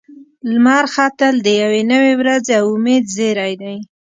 لمر 0.49 0.83
ختل 0.95 1.35
د 1.41 1.47
یوې 1.61 1.81
نوې 1.91 2.13
ورځې 2.21 2.51
او 2.61 2.65
امید 2.75 3.03
زیری 3.15 3.53
دی. 3.61 3.77